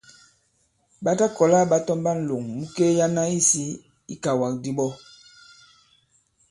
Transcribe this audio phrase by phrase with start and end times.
[1.03, 3.65] Ɓa ta kɔ̀la ɓa tɔmba ǹlòŋ mu kelyana isī
[4.13, 4.87] ikàwàkdi ɓɔ.